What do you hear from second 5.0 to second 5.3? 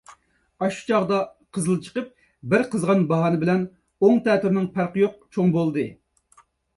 يوق